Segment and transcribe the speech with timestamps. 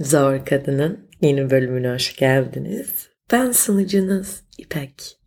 [0.00, 3.08] Zor Kadın'ın yeni bölümüne hoş geldiniz.
[3.32, 5.18] Ben sunucunuz İpek.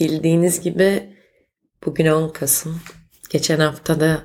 [0.00, 1.16] Bildiğiniz gibi
[1.86, 2.80] bugün 10 Kasım.
[3.30, 4.22] Geçen hafta da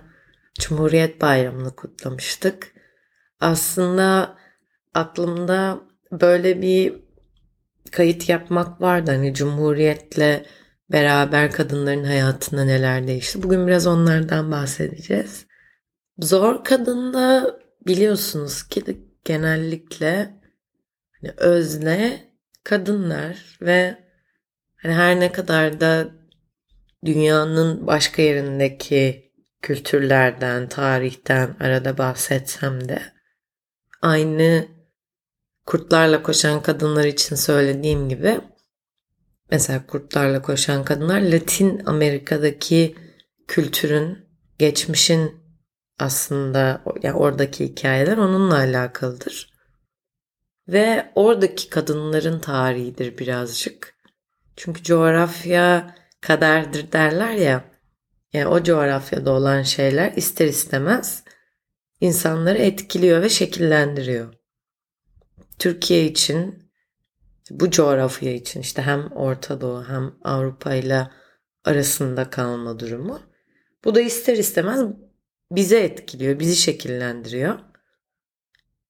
[0.60, 2.74] Cumhuriyet Bayramı'nı kutlamıştık.
[3.40, 4.38] Aslında
[4.94, 5.82] aklımda
[6.12, 6.94] böyle bir
[7.92, 9.12] kayıt yapmak vardı.
[9.12, 10.46] Hani Cumhuriyet'le
[10.92, 13.44] beraber kadınların hayatında neler değişti.
[13.44, 15.46] Bugün biraz onlardan bahsedeceğiz.
[16.20, 20.34] Zor Kadın'da biliyorsunuz ki genellikle
[21.22, 22.32] hani özne
[22.64, 23.98] kadınlar ve
[24.76, 26.10] hani her ne kadar da
[27.06, 33.02] dünyanın başka yerindeki kültürlerden, tarihten arada bahsetsem de
[34.02, 34.68] aynı
[35.66, 38.42] kurtlarla koşan kadınlar için söylediğim gibi
[39.52, 42.96] mesela kurtlarla koşan kadınlar Latin Amerika'daki
[43.48, 44.18] kültürün,
[44.60, 45.43] geçmişin
[46.00, 49.54] aslında yani oradaki hikayeler onunla alakalıdır.
[50.68, 53.96] Ve oradaki kadınların tarihidir birazcık.
[54.56, 57.64] Çünkü coğrafya kaderdir derler ya.
[58.34, 61.24] Yani o coğrafyada olan şeyler ister istemez
[62.02, 64.34] insanları etkiliyor ve şekillendiriyor.
[65.60, 66.70] Türkiye için
[67.50, 71.08] bu coğrafya için işte hem Orta Doğu hem Avrupa ile
[71.64, 73.22] arasında kalma durumu.
[73.86, 74.82] Bu da ister istemez
[75.56, 77.60] bize etkiliyor, bizi şekillendiriyor.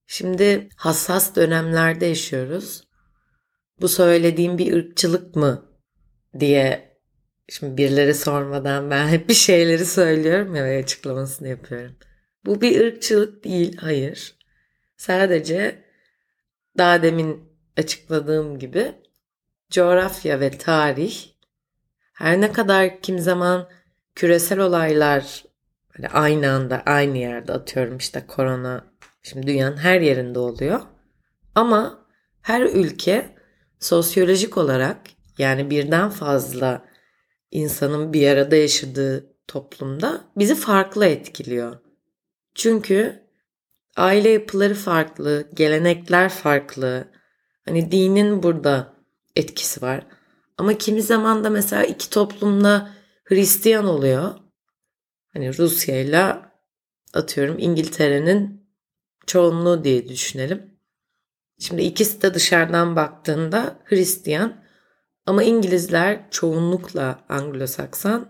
[0.07, 2.87] Şimdi hassas dönemlerde yaşıyoruz.
[3.81, 5.79] Bu söylediğim bir ırkçılık mı
[6.39, 6.97] diye
[7.49, 11.95] şimdi birileri sormadan ben hep bir şeyleri söylüyorum ya ve açıklamasını yapıyorum.
[12.45, 14.35] Bu bir ırkçılık değil, hayır.
[14.97, 15.85] Sadece
[16.77, 17.43] daha demin
[17.77, 18.95] açıkladığım gibi
[19.71, 21.33] coğrafya ve tarih
[22.13, 23.69] her ne kadar kim zaman
[24.15, 25.43] küresel olaylar
[25.97, 28.85] Böyle aynı anda aynı yerde atıyorum işte korona
[29.23, 30.81] şimdi dünyanın her yerinde oluyor.
[31.55, 32.05] Ama
[32.41, 33.35] her ülke
[33.79, 34.97] sosyolojik olarak
[35.37, 36.85] yani birden fazla
[37.51, 41.77] insanın bir arada yaşadığı toplumda bizi farklı etkiliyor.
[42.55, 43.23] Çünkü
[43.97, 47.07] aile yapıları farklı, gelenekler farklı.
[47.65, 48.93] Hani dinin burada
[49.35, 50.07] etkisi var.
[50.57, 52.89] Ama kimi zaman da mesela iki toplumda
[53.23, 54.31] Hristiyan oluyor.
[55.33, 56.35] Hani Rusya ile
[57.13, 58.67] atıyorum İngiltere'nin
[59.27, 60.73] çoğunluğu diye düşünelim.
[61.59, 64.63] Şimdi ikisi de dışarıdan baktığında Hristiyan
[65.25, 68.25] ama İngilizler çoğunlukla Anglo-Sakson.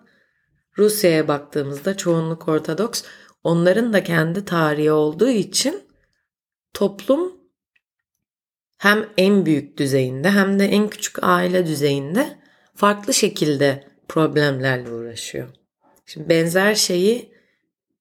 [0.78, 3.04] Rusya'ya baktığımızda çoğunluk Ortodoks.
[3.44, 5.84] Onların da kendi tarihi olduğu için
[6.74, 7.34] toplum
[8.78, 12.40] hem en büyük düzeyinde hem de en küçük aile düzeyinde
[12.76, 15.63] farklı şekilde problemlerle uğraşıyor.
[16.14, 17.34] Şimdi benzer şeyi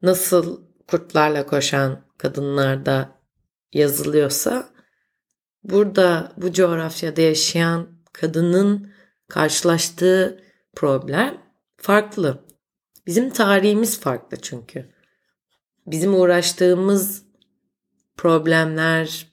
[0.03, 3.21] nasıl kurtlarla koşan kadınlarda
[3.73, 4.69] yazılıyorsa
[5.65, 8.93] burada bu coğrafyada yaşayan kadının
[9.29, 11.39] karşılaştığı problem
[11.77, 12.45] farklı.
[13.07, 14.95] Bizim tarihimiz farklı çünkü.
[15.87, 17.23] Bizim uğraştığımız
[18.17, 19.27] problemler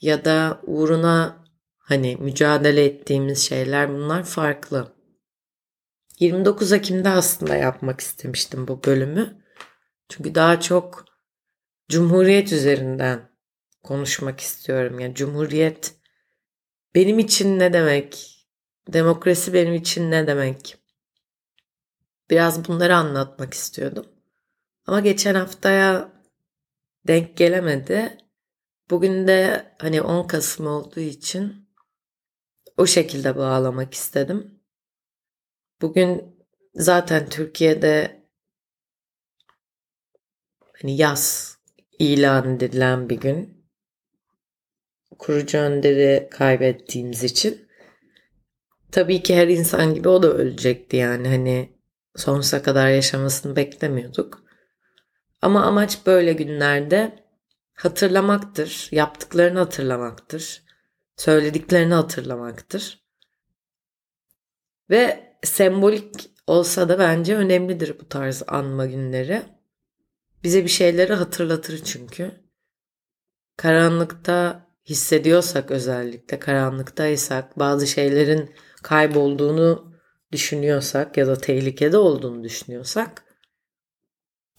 [0.00, 1.44] ya da uğruna
[1.78, 4.99] hani mücadele ettiğimiz şeyler bunlar farklı.
[6.20, 9.42] 29 Ekim'de aslında yapmak istemiştim bu bölümü.
[10.08, 11.04] Çünkü daha çok
[11.88, 13.30] Cumhuriyet üzerinden
[13.82, 15.00] konuşmak istiyorum.
[15.00, 15.94] Yani Cumhuriyet
[16.94, 18.36] benim için ne demek?
[18.88, 20.76] Demokrasi benim için ne demek?
[22.30, 24.06] Biraz bunları anlatmak istiyordum.
[24.86, 26.12] Ama geçen haftaya
[27.06, 28.18] denk gelemedi.
[28.90, 31.68] Bugün de hani 10 Kasım olduğu için
[32.76, 34.59] o şekilde bağlamak istedim.
[35.80, 36.36] Bugün
[36.74, 38.24] zaten Türkiye'de
[40.82, 41.56] hani yaz
[41.98, 43.66] ilan edilen bir gün.
[45.18, 47.68] Kurucu önderi kaybettiğimiz için
[48.92, 51.78] tabii ki her insan gibi o da ölecekti yani hani
[52.16, 54.44] sonsuza kadar yaşamasını beklemiyorduk.
[55.42, 57.24] Ama amaç böyle günlerde
[57.74, 60.62] hatırlamaktır, yaptıklarını hatırlamaktır,
[61.16, 63.04] söylediklerini hatırlamaktır.
[64.90, 69.42] Ve sembolik olsa da bence önemlidir bu tarz anma günleri.
[70.44, 72.30] Bize bir şeyleri hatırlatır çünkü.
[73.56, 79.94] Karanlıkta hissediyorsak özellikle karanlıktaysak bazı şeylerin kaybolduğunu
[80.32, 83.24] düşünüyorsak ya da tehlikede olduğunu düşünüyorsak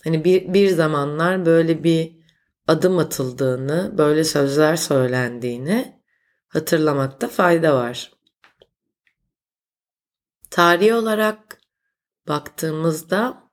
[0.03, 2.21] hani bir, bir zamanlar böyle bir
[2.67, 6.01] adım atıldığını, böyle sözler söylendiğini
[6.47, 8.11] hatırlamakta fayda var.
[10.51, 11.57] Tarihi olarak
[12.27, 13.43] baktığımızda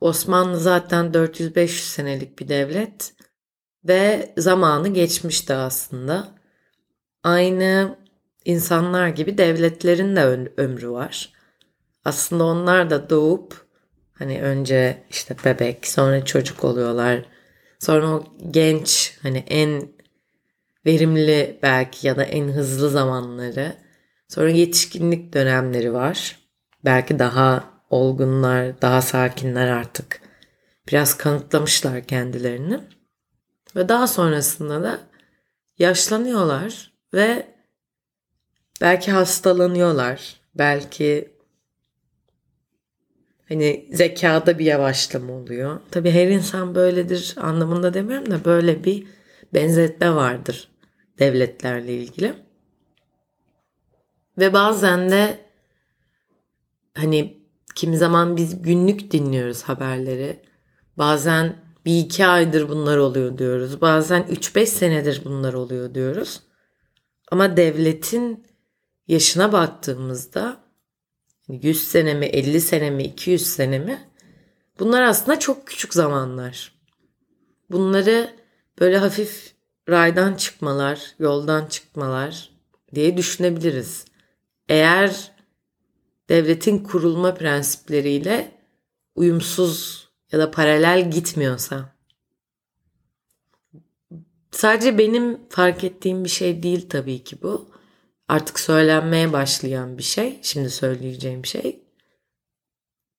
[0.00, 3.14] Osmanlı zaten 400-500 senelik bir devlet
[3.84, 6.34] ve zamanı geçmişti aslında.
[7.22, 7.98] Aynı
[8.44, 10.24] insanlar gibi devletlerin de
[10.56, 11.32] ömrü var.
[12.04, 13.66] Aslında onlar da doğup
[14.12, 17.24] hani önce işte bebek sonra çocuk oluyorlar.
[17.78, 19.92] Sonra o genç hani en
[20.86, 23.89] verimli belki ya da en hızlı zamanları.
[24.30, 26.38] Sonra yetişkinlik dönemleri var.
[26.84, 30.20] Belki daha olgunlar, daha sakinler artık.
[30.88, 32.80] Biraz kanıtlamışlar kendilerini.
[33.76, 35.00] Ve daha sonrasında da
[35.78, 37.46] yaşlanıyorlar ve
[38.80, 40.40] belki hastalanıyorlar.
[40.54, 41.34] Belki
[43.48, 45.80] hani zekada bir yavaşlama oluyor.
[45.90, 49.06] Tabii her insan böyledir anlamında demiyorum da böyle bir
[49.54, 50.68] benzetme vardır
[51.18, 52.49] devletlerle ilgili.
[54.40, 55.38] Ve bazen de
[56.94, 57.44] hani
[57.74, 60.42] kim zaman biz günlük dinliyoruz haberleri.
[60.98, 63.80] Bazen bir iki aydır bunlar oluyor diyoruz.
[63.80, 66.40] Bazen 3-5 senedir bunlar oluyor diyoruz.
[67.30, 68.46] Ama devletin
[69.08, 70.64] yaşına baktığımızda
[71.48, 74.08] 100 sene mi, 50 sene mi, 200 sene mi?
[74.78, 76.72] Bunlar aslında çok küçük zamanlar.
[77.70, 78.30] Bunları
[78.80, 79.54] böyle hafif
[79.88, 82.50] raydan çıkmalar, yoldan çıkmalar
[82.94, 84.09] diye düşünebiliriz.
[84.70, 85.32] Eğer
[86.28, 88.52] devletin kurulma prensipleriyle
[89.14, 91.96] uyumsuz ya da paralel gitmiyorsa.
[94.50, 97.70] Sadece benim fark ettiğim bir şey değil tabii ki bu.
[98.28, 100.38] Artık söylenmeye başlayan bir şey.
[100.42, 101.82] Şimdi söyleyeceğim şey.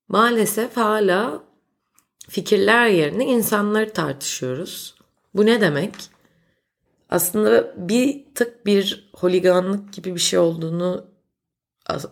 [0.07, 1.43] Maalesef hala
[2.29, 4.95] fikirler yerine insanları tartışıyoruz.
[5.33, 5.95] Bu ne demek?
[7.09, 11.10] Aslında bir tık bir holiganlık gibi bir şey olduğunu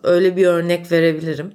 [0.02, 1.54] öyle bir örnek verebilirim.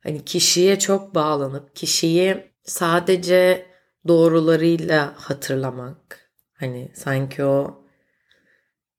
[0.00, 3.66] Hani kişiye çok bağlanıp kişiyi sadece
[4.08, 6.30] doğrularıyla hatırlamak.
[6.54, 7.84] Hani sanki o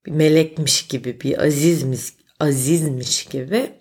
[0.06, 2.00] bir melekmiş gibi, bir azizmiş,
[2.40, 3.72] azizmiş gibi.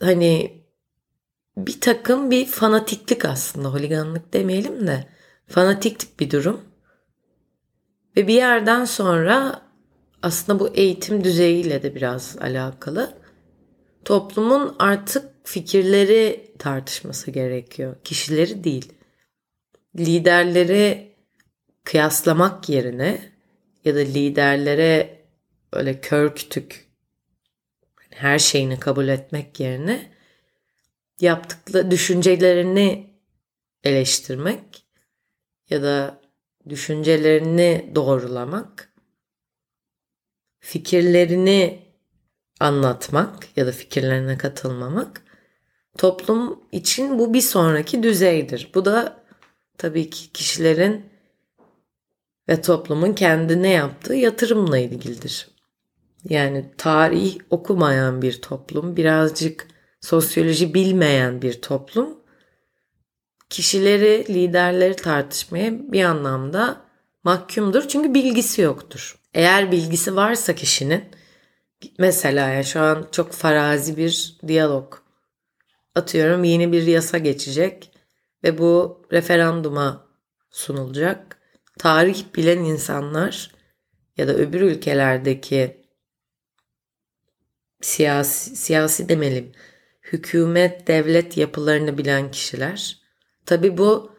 [0.00, 0.60] Hani
[1.56, 5.06] bir takım bir fanatiklik aslında holiganlık demeyelim de
[5.46, 6.60] fanatiklik bir durum.
[8.16, 9.62] Ve bir yerden sonra
[10.22, 13.19] aslında bu eğitim düzeyiyle de biraz alakalı.
[14.04, 17.96] Toplumun artık fikirleri tartışması gerekiyor.
[18.04, 18.92] Kişileri değil.
[19.98, 21.14] Liderleri
[21.84, 23.32] kıyaslamak yerine
[23.84, 25.20] ya da liderlere
[25.72, 26.90] öyle kör kütük
[28.10, 30.10] her şeyini kabul etmek yerine
[31.20, 33.10] yaptıkları düşüncelerini
[33.84, 34.86] eleştirmek
[35.70, 36.20] ya da
[36.68, 38.92] düşüncelerini doğrulamak,
[40.58, 41.89] fikirlerini
[42.60, 45.22] anlatmak ya da fikirlerine katılmamak
[45.98, 48.70] toplum için bu bir sonraki düzeydir.
[48.74, 49.16] Bu da
[49.78, 51.04] tabii ki kişilerin
[52.48, 55.48] ve toplumun kendine yaptığı yatırımla ilgilidir.
[56.28, 59.66] Yani tarih okumayan bir toplum, birazcık
[60.00, 62.20] sosyoloji bilmeyen bir toplum
[63.50, 66.80] kişileri, liderleri tartışmaya bir anlamda
[67.24, 67.88] mahkumdur.
[67.88, 69.18] Çünkü bilgisi yoktur.
[69.34, 71.04] Eğer bilgisi varsa kişinin
[71.98, 74.94] mesela ya şu an çok farazi bir diyalog
[75.94, 77.90] atıyorum yeni bir yasa geçecek
[78.44, 80.06] ve bu referanduma
[80.50, 81.38] sunulacak
[81.78, 83.50] tarih bilen insanlar
[84.16, 85.84] ya da öbür ülkelerdeki
[87.80, 89.52] siyasi, siyasi demelim
[90.02, 93.00] hükümet devlet yapılarını bilen kişiler.
[93.46, 94.12] Tabi bu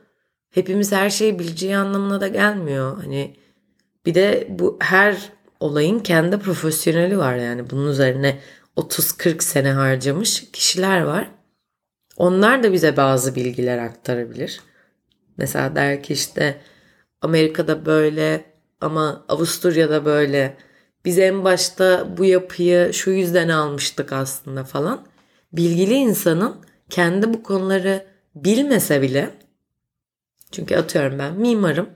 [0.50, 2.98] hepimiz her şeyi bileceği anlamına da gelmiyor.
[2.98, 3.36] Hani
[4.06, 8.39] bir de bu her olayın kendi profesyoneli var yani bunun üzerine
[8.77, 11.32] 30-40 sene harcamış kişiler var.
[12.18, 14.62] Onlar da bize bazı bilgiler aktarabilir.
[15.38, 16.62] Mesela der ki işte
[17.22, 18.46] Amerika'da böyle
[18.82, 20.58] ama Avusturya'da böyle.
[21.06, 25.08] Biz en başta bu yapıyı şu yüzden almıştık aslında falan.
[25.53, 26.56] Bilgili insanın
[26.89, 29.30] kendi bu konuları bilmese bile
[30.51, 31.89] çünkü atıyorum ben mimarım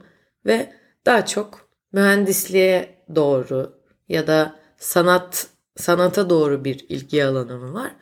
[0.46, 0.72] ve
[1.06, 5.46] daha çok mühendisliğe doğru ya da sanat
[5.76, 7.92] sanata doğru bir ilgi alanım var.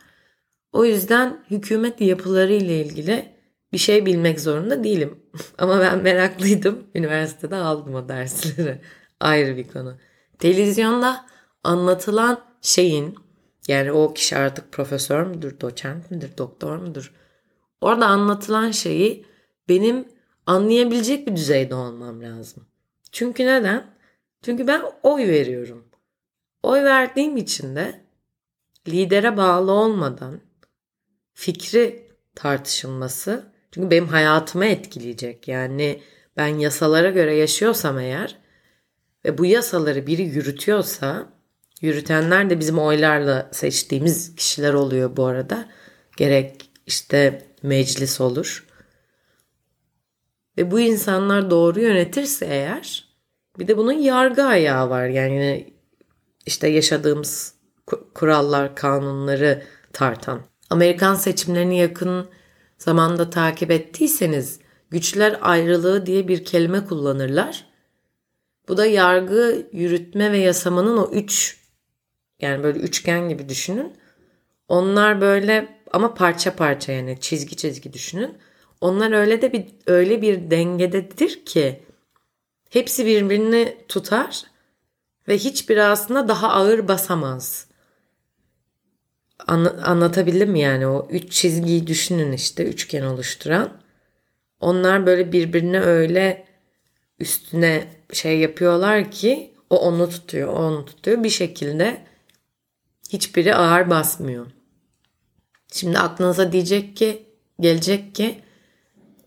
[0.71, 3.35] O yüzden hükümet yapıları ile ilgili
[3.73, 5.19] bir şey bilmek zorunda değilim.
[5.57, 6.83] Ama ben meraklıydım.
[6.95, 8.81] Üniversitede aldım o dersleri.
[9.19, 9.97] Ayrı bir konu.
[10.39, 11.25] Televizyonda
[11.63, 13.15] anlatılan şeyin
[13.67, 17.13] yani o kişi artık profesör müdür, doçent midir, doktor mudur?
[17.81, 19.25] Orada anlatılan şeyi
[19.69, 20.07] benim
[20.45, 22.67] anlayabilecek bir düzeyde olmam lazım.
[23.11, 23.94] Çünkü neden?
[24.45, 25.85] Çünkü ben oy veriyorum.
[26.63, 28.01] Oy verdiğim için de
[28.87, 30.41] lidere bağlı olmadan
[31.33, 35.47] fikri tartışılması çünkü benim hayatımı etkileyecek.
[35.47, 36.01] Yani
[36.37, 38.37] ben yasalara göre yaşıyorsam eğer
[39.25, 41.29] ve bu yasaları biri yürütüyorsa
[41.81, 45.69] yürütenler de bizim oylarla seçtiğimiz kişiler oluyor bu arada.
[46.17, 48.67] Gerek işte meclis olur.
[50.57, 53.04] Ve bu insanlar doğru yönetirse eğer
[53.59, 55.05] bir de bunun yargı ayağı var.
[55.07, 55.73] Yani
[56.45, 57.53] işte yaşadığımız
[58.13, 60.41] kurallar, kanunları tartan.
[60.69, 62.27] Amerikan seçimlerini yakın
[62.77, 64.59] zamanda takip ettiyseniz
[64.89, 67.65] güçler ayrılığı diye bir kelime kullanırlar.
[68.67, 71.59] Bu da yargı, yürütme ve yasamanın o üç
[72.39, 73.93] yani böyle üçgen gibi düşünün.
[74.67, 78.37] Onlar böyle ama parça parça yani çizgi çizgi düşünün.
[78.81, 81.83] Onlar öyle de bir öyle bir dengededir ki
[82.75, 84.43] hepsi birbirini tutar
[85.27, 87.67] ve hiçbiri aslında daha ağır basamaz.
[89.47, 93.81] An- anlatabildim mi yani o üç çizgiyi düşünün işte üçgen oluşturan.
[94.59, 96.45] Onlar böyle birbirine öyle
[97.19, 101.23] üstüne şey yapıyorlar ki o onu tutuyor, o onu tutuyor.
[101.23, 102.05] Bir şekilde
[103.09, 104.45] hiçbiri ağır basmıyor.
[105.73, 107.25] Şimdi aklınıza diyecek ki,
[107.59, 108.41] gelecek ki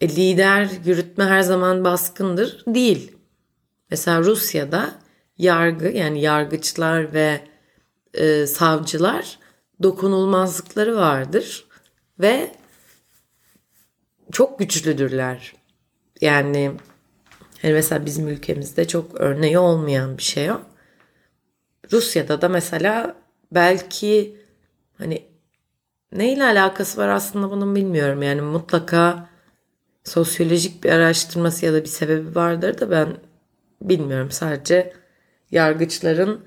[0.00, 2.64] e, lider, yürütme her zaman baskındır.
[2.66, 3.17] Değil.
[3.90, 4.98] Mesela Rusya'da
[5.38, 7.40] yargı yani yargıçlar ve
[8.14, 9.38] e, savcılar
[9.82, 11.66] dokunulmazlıkları vardır
[12.20, 12.52] ve
[14.32, 15.54] çok güçlüdürler.
[16.20, 16.72] Yani
[17.62, 20.60] hani mesela bizim ülkemizde çok örneği olmayan bir şey o.
[21.92, 23.16] Rusya'da da mesela
[23.52, 24.36] belki
[24.98, 25.26] hani
[26.12, 28.22] neyle alakası var aslında bunun bilmiyorum.
[28.22, 29.28] Yani mutlaka
[30.04, 33.16] sosyolojik bir araştırması ya da bir sebebi vardır da ben
[33.82, 34.30] bilmiyorum.
[34.30, 34.92] Sadece
[35.50, 36.44] yargıçların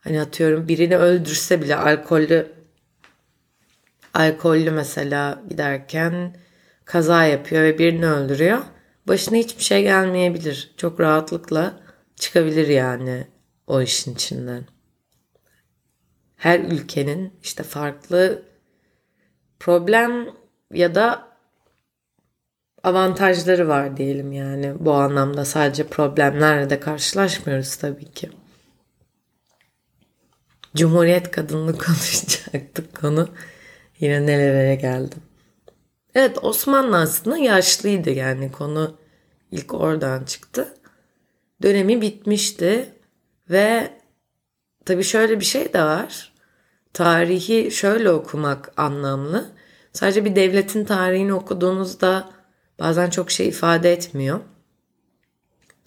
[0.00, 2.52] hani atıyorum birini öldürse bile alkollü
[4.14, 6.36] alkollü mesela giderken
[6.84, 8.58] kaza yapıyor ve birini öldürüyor.
[9.08, 10.74] Başına hiçbir şey gelmeyebilir.
[10.76, 11.80] Çok rahatlıkla
[12.16, 13.26] çıkabilir yani
[13.66, 14.64] o işin içinden.
[16.36, 18.42] Her ülkenin işte farklı
[19.60, 20.28] problem
[20.72, 21.31] ya da
[22.84, 24.74] avantajları var diyelim yani.
[24.78, 28.30] Bu anlamda sadece problemlerle de karşılaşmıyoruz tabii ki.
[30.76, 33.28] Cumhuriyet kadınlığı konuşacaktık konu.
[34.00, 35.22] Yine nelere geldim.
[36.14, 38.96] Evet Osmanlı aslında yaşlıydı yani konu
[39.50, 40.74] ilk oradan çıktı.
[41.62, 42.88] Dönemi bitmişti
[43.50, 43.90] ve
[44.84, 46.32] tabii şöyle bir şey de var.
[46.92, 49.52] Tarihi şöyle okumak anlamlı.
[49.92, 52.30] Sadece bir devletin tarihini okuduğunuzda
[52.82, 54.40] bazen çok şey ifade etmiyor.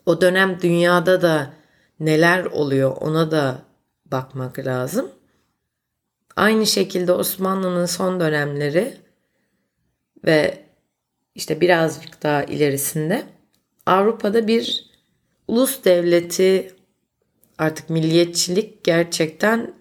[0.05, 1.53] O dönem dünyada da
[1.99, 3.61] neler oluyor ona da
[4.05, 5.11] bakmak lazım.
[6.35, 8.97] Aynı şekilde Osmanlı'nın son dönemleri
[10.25, 10.65] ve
[11.35, 13.23] işte birazcık daha ilerisinde
[13.85, 14.89] Avrupa'da bir
[15.47, 16.73] ulus devleti
[17.57, 19.73] artık milliyetçilik gerçekten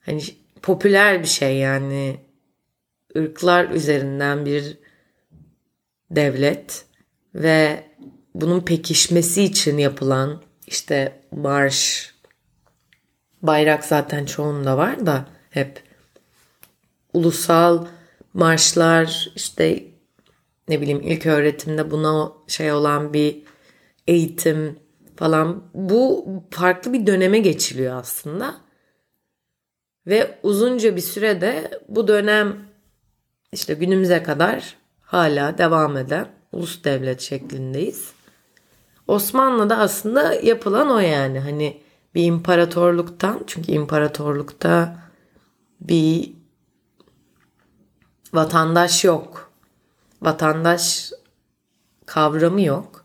[0.00, 0.22] hani
[0.62, 2.20] popüler bir şey yani
[3.16, 4.79] ırklar üzerinden bir
[6.10, 6.84] devlet
[7.34, 7.84] ve
[8.34, 12.10] bunun pekişmesi için yapılan işte marş
[13.42, 15.82] bayrak zaten çoğunda var da hep
[17.12, 17.86] ulusal
[18.34, 19.84] marşlar işte
[20.68, 23.42] ne bileyim ilk öğretimde buna şey olan bir
[24.06, 24.78] eğitim
[25.16, 28.60] falan bu farklı bir döneme geçiliyor aslında.
[30.06, 32.56] Ve uzunca bir sürede bu dönem
[33.52, 34.79] işte günümüze kadar
[35.10, 38.12] hala devam eden ulus devlet şeklindeyiz.
[39.06, 41.82] Osmanlı'da aslında yapılan o yani hani
[42.14, 45.02] bir imparatorluktan çünkü imparatorlukta
[45.80, 46.32] bir
[48.32, 49.50] vatandaş yok.
[50.22, 51.12] Vatandaş
[52.06, 53.04] kavramı yok.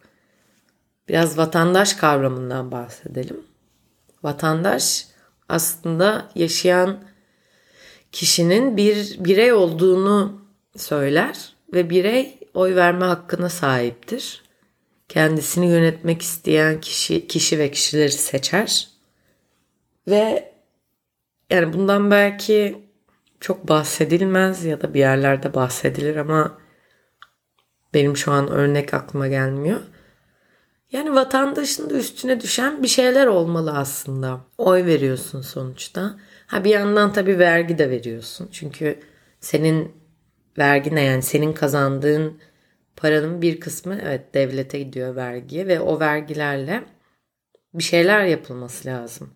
[1.09, 3.43] Biraz vatandaş kavramından bahsedelim.
[4.23, 5.07] Vatandaş
[5.49, 6.97] aslında yaşayan
[8.11, 10.41] kişinin bir birey olduğunu
[10.77, 14.43] söyler ve birey oy verme hakkına sahiptir.
[15.09, 18.89] Kendisini yönetmek isteyen kişi kişi ve kişileri seçer.
[20.07, 20.53] Ve
[21.49, 22.85] yani bundan belki
[23.39, 26.57] çok bahsedilmez ya da bir yerlerde bahsedilir ama
[27.93, 29.81] benim şu an örnek aklıma gelmiyor.
[30.91, 34.39] Yani vatandaşın da üstüne düşen bir şeyler olmalı aslında.
[34.57, 36.19] Oy veriyorsun sonuçta.
[36.47, 38.49] Ha bir yandan tabii vergi de veriyorsun.
[38.51, 38.99] Çünkü
[39.39, 40.04] senin
[40.57, 42.39] vergi ne yani senin kazandığın
[42.95, 46.83] paranın bir kısmı evet devlete gidiyor vergiye ve o vergilerle
[47.73, 49.33] bir şeyler yapılması lazım.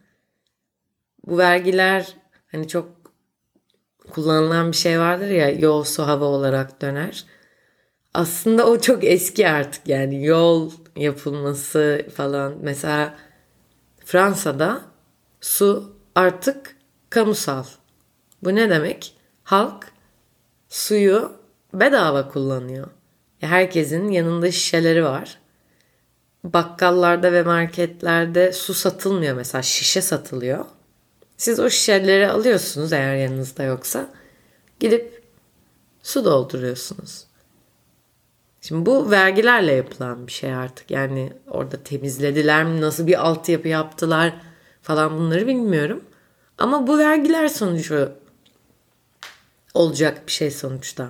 [1.25, 2.15] Bu vergiler
[2.51, 2.99] hani çok
[4.11, 7.25] kullanılan bir şey vardır ya yol su hava olarak döner.
[8.13, 12.57] aslında o çok eski artık yani yol yapılması falan.
[12.61, 13.17] Mesela
[14.05, 14.81] Fransa'da
[15.41, 16.75] su artık
[17.09, 17.63] kamusal.
[18.43, 19.15] Bu ne demek?
[19.43, 19.88] Halk
[20.69, 21.31] suyu
[21.73, 22.87] bedava kullanıyor.
[23.39, 25.39] Herkesin yanında şişeleri var.
[26.43, 30.65] Bakkallarda ve marketlerde su satılmıyor mesela şişe satılıyor.
[31.37, 34.09] Siz o şişeleri alıyorsunuz eğer yanınızda yoksa.
[34.79, 35.23] Gidip
[36.03, 37.25] su dolduruyorsunuz.
[38.61, 40.91] Şimdi bu vergilerle yapılan bir şey artık.
[40.91, 44.33] Yani orada temizlediler mi, nasıl bir altyapı yaptılar
[44.81, 46.03] falan bunları bilmiyorum.
[46.57, 48.11] Ama bu vergiler sonucu
[49.73, 51.09] olacak bir şey sonuçta.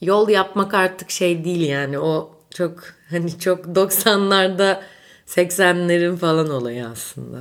[0.00, 4.80] Yol yapmak artık şey değil yani o çok hani çok 90'larda
[5.26, 7.38] 80'lerin falan olayı aslında.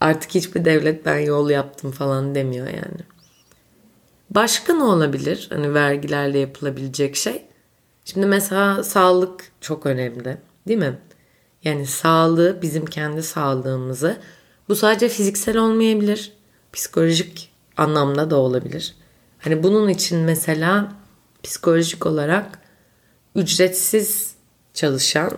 [0.00, 3.00] Artık hiçbir devlet ben yol yaptım falan demiyor yani.
[4.30, 5.46] Başka ne olabilir?
[5.52, 7.42] Hani vergilerle yapılabilecek şey.
[8.04, 10.98] Şimdi mesela sağlık çok önemli değil mi?
[11.64, 14.16] Yani sağlığı bizim kendi sağlığımızı
[14.68, 16.32] bu sadece fiziksel olmayabilir.
[16.72, 18.94] Psikolojik anlamda da olabilir.
[19.38, 20.92] Hani bunun için mesela
[21.42, 22.58] psikolojik olarak
[23.34, 24.34] ücretsiz
[24.74, 25.30] çalışan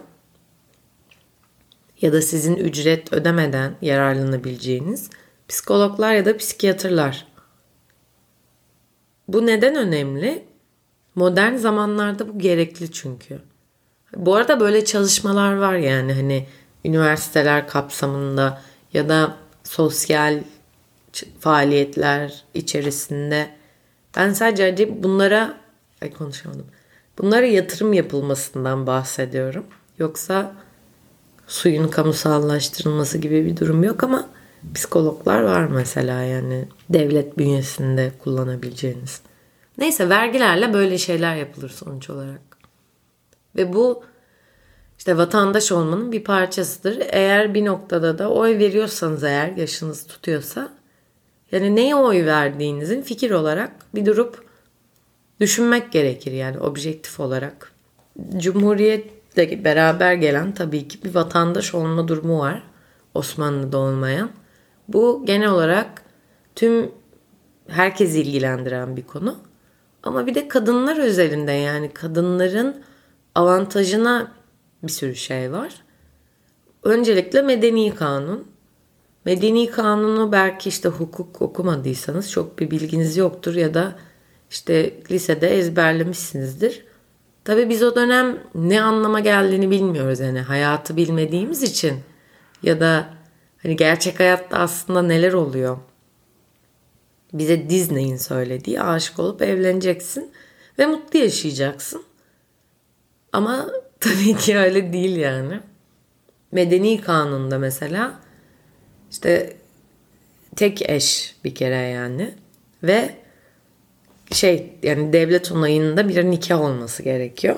[2.00, 5.10] ya da sizin ücret ödemeden yararlanabileceğiniz
[5.48, 7.26] psikologlar ya da psikiyatrlar.
[9.28, 10.44] Bu neden önemli?
[11.14, 13.40] Modern zamanlarda bu gerekli çünkü.
[14.16, 16.46] Bu arada böyle çalışmalar var yani hani
[16.84, 18.62] üniversiteler kapsamında
[18.92, 20.42] ya da sosyal
[21.40, 23.50] faaliyetler içerisinde.
[24.16, 25.60] Ben sadece bunlara
[26.02, 26.66] ay konuşamadım.
[27.18, 29.64] Bunlara yatırım yapılmasından bahsediyorum.
[29.98, 30.54] Yoksa
[31.46, 34.28] suyun kamusallaştırılması gibi bir durum yok ama
[34.74, 39.20] psikologlar var mesela yani devlet bünyesinde kullanabileceğiniz.
[39.78, 42.40] Neyse vergilerle böyle şeyler yapılır sonuç olarak.
[43.56, 44.04] Ve bu
[44.98, 47.02] işte vatandaş olmanın bir parçasıdır.
[47.08, 50.68] Eğer bir noktada da oy veriyorsanız eğer yaşınız tutuyorsa
[51.52, 54.44] yani neye oy verdiğinizin fikir olarak bir durup
[55.40, 57.72] düşünmek gerekir yani objektif olarak.
[58.36, 62.62] Cumhuriyetle beraber gelen tabii ki bir vatandaş olma durumu var.
[63.14, 64.30] Osmanlı'da olmayan.
[64.88, 66.02] Bu genel olarak
[66.54, 66.90] tüm
[67.68, 69.38] herkesi ilgilendiren bir konu.
[70.02, 72.82] Ama bir de kadınlar özelinde yani kadınların
[73.34, 74.32] avantajına
[74.82, 75.74] bir sürü şey var.
[76.82, 78.53] Öncelikle medeni kanun.
[79.24, 83.96] Medeni kanunu belki işte hukuk okumadıysanız çok bir bilginiz yoktur ya da
[84.50, 86.84] işte lisede ezberlemişsinizdir.
[87.44, 91.94] Tabii biz o dönem ne anlama geldiğini bilmiyoruz yani hayatı bilmediğimiz için
[92.62, 93.06] ya da
[93.62, 95.78] hani gerçek hayatta aslında neler oluyor.
[97.32, 100.32] Bize Disney'in söylediği aşık olup evleneceksin
[100.78, 102.02] ve mutlu yaşayacaksın.
[103.32, 103.66] Ama
[104.00, 105.60] tabii ki öyle değil yani.
[106.52, 108.23] Medeni kanunda mesela
[109.14, 109.56] işte
[110.56, 112.34] tek eş bir kere yani
[112.82, 113.14] ve
[114.32, 117.56] şey yani devlet onayında bir nikah olması gerekiyor.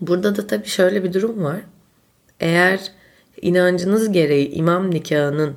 [0.00, 1.60] Burada da tabii şöyle bir durum var.
[2.40, 2.92] Eğer
[3.42, 5.54] inancınız gereği imam nikahının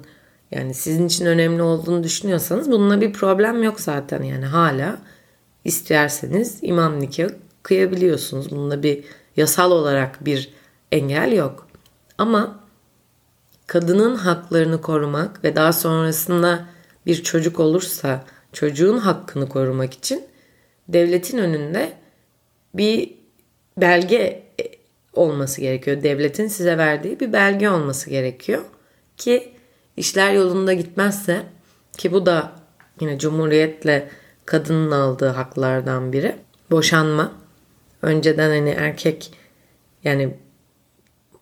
[0.51, 5.01] yani sizin için önemli olduğunu düşünüyorsanız bununla bir problem yok zaten yani hala
[5.65, 8.51] isterseniz imam nikahı kıyabiliyorsunuz.
[8.51, 9.03] Bununla bir
[9.37, 10.53] yasal olarak bir
[10.91, 11.67] engel yok.
[12.17, 12.68] Ama
[13.69, 16.65] kadının haklarını korumak ve daha sonrasında
[17.05, 20.23] bir çocuk olursa çocuğun hakkını korumak için
[20.87, 21.93] devletin önünde
[22.73, 23.13] bir
[23.77, 24.43] belge
[25.13, 26.03] olması gerekiyor.
[26.03, 28.61] Devletin size verdiği bir belge olması gerekiyor
[29.17, 29.53] ki
[29.97, 31.43] işler yolunda gitmezse
[31.97, 32.51] ki bu da
[33.01, 34.09] yine cumhuriyetle
[34.45, 36.35] kadının aldığı haklardan biri
[36.71, 37.31] boşanma.
[38.01, 39.33] Önceden hani erkek
[40.03, 40.37] yani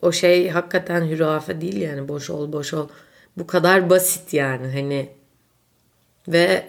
[0.02, 2.88] o şey hakikaten hürafe değil yani boş ol boş ol.
[3.38, 5.10] Bu kadar basit yani hani
[6.28, 6.66] ve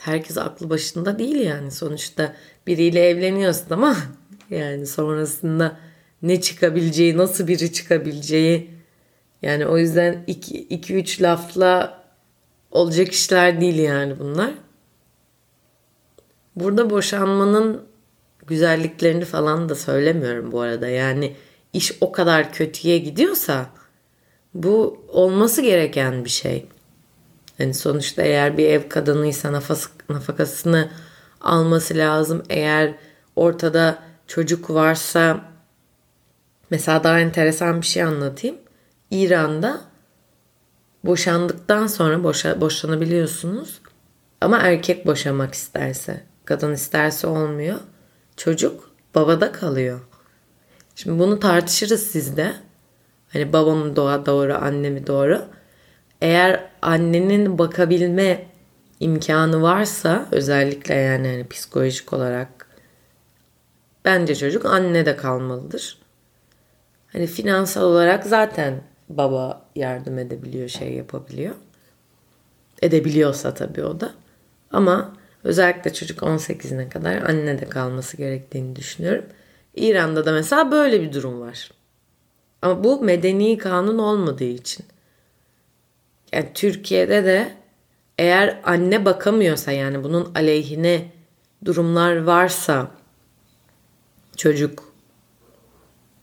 [0.00, 2.34] herkes aklı başında değil yani sonuçta
[2.66, 3.96] biriyle evleniyorsun ama
[4.50, 5.76] yani sonrasında
[6.22, 8.70] ne çıkabileceği, nasıl biri çıkabileceği
[9.42, 12.02] yani o yüzden 2-3 lafla
[12.70, 14.50] olacak işler değil yani bunlar.
[16.56, 17.82] Burada boşanmanın
[18.46, 20.88] güzelliklerini falan da söylemiyorum bu arada.
[20.88, 21.36] Yani
[21.72, 23.66] iş o kadar kötüye gidiyorsa
[24.54, 26.66] bu olması gereken bir şey.
[27.58, 30.90] Yani sonuçta eğer bir ev kadınıysa nafas, nafakasını
[31.40, 32.42] alması lazım.
[32.48, 32.94] Eğer
[33.36, 35.40] ortada çocuk varsa
[36.70, 38.56] mesela daha enteresan bir şey anlatayım.
[39.10, 39.80] İran'da
[41.04, 43.80] boşandıktan sonra boşa, boşanabiliyorsunuz.
[44.40, 47.78] Ama erkek boşamak isterse, kadın isterse olmuyor.
[48.36, 50.00] çocuk babada kalıyor.
[51.02, 52.52] Şimdi bunu tartışırız sizde.
[53.32, 55.44] Hani babamı doğa doğru, annemi doğru.
[56.20, 58.44] Eğer annenin bakabilme
[59.00, 62.68] imkanı varsa özellikle yani hani psikolojik olarak
[64.04, 65.98] bence çocuk anne de kalmalıdır.
[67.12, 71.54] Hani finansal olarak zaten baba yardım edebiliyor, şey yapabiliyor.
[72.82, 74.14] Edebiliyorsa tabii o da.
[74.70, 79.24] Ama özellikle çocuk 18'ine kadar anne de kalması gerektiğini düşünüyorum.
[79.80, 81.70] İran'da da mesela böyle bir durum var.
[82.62, 84.86] Ama bu medeni kanun olmadığı için.
[86.32, 87.52] Yani Türkiye'de de
[88.18, 91.12] eğer anne bakamıyorsa yani bunun aleyhine
[91.64, 92.90] durumlar varsa
[94.36, 94.92] çocuk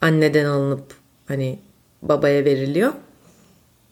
[0.02, 0.94] anneden alınıp
[1.28, 1.60] hani
[2.02, 2.94] babaya veriliyor.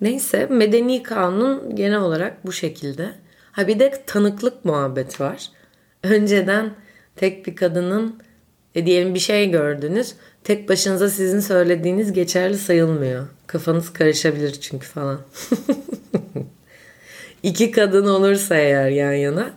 [0.02, 3.16] Neyse medeni kanun genel olarak bu şekilde.
[3.52, 5.50] Ha bir de tanıklık muhabbet var.
[6.04, 6.74] Önceden
[7.16, 8.20] tek bir kadının
[8.76, 10.16] e diyelim bir şey gördünüz.
[10.44, 13.28] Tek başınıza sizin söylediğiniz geçerli sayılmıyor.
[13.48, 15.22] Kafanız karışabilir çünkü falan.
[17.44, 19.54] İki kadın olursa eğer yan yana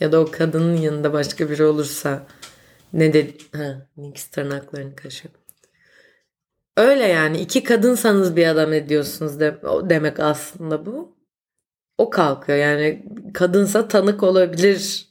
[0.00, 2.26] ya da o kadının yanında başka biri olursa
[2.92, 5.34] ne de ha Nix tırnaklarını kaşıyor.
[6.76, 9.58] Öyle yani iki kadınsanız bir adam ediyorsunuz de,
[9.90, 11.16] demek aslında bu.
[11.98, 15.08] O kalkıyor yani kadınsa tanık olabilir